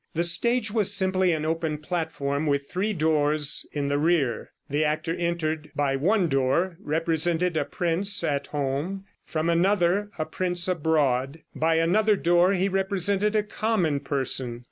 [0.15, 4.49] The stage was simply an open platform, with three doors in the rear.
[4.67, 10.67] The actor entering by one door represented a prince at home; from another a prince
[10.67, 14.59] abroad; by another door he represented a common person.